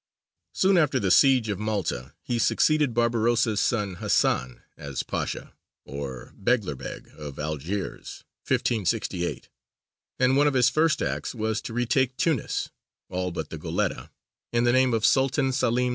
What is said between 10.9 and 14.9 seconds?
acts was to retake Tunis (all but the Goletta) in the